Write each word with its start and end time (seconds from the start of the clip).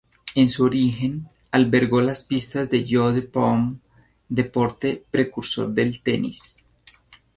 En 0.33 0.49
su 0.49 0.63
origen, 0.63 1.27
albergó 1.51 2.01
las 2.01 2.23
pistas 2.23 2.67
de 2.71 2.83
"jeu 2.83 3.11
de 3.11 3.21
paume," 3.21 3.75
deporte 4.27 5.03
precursor 5.11 5.71
del 5.71 6.01
tenis. 6.01 6.65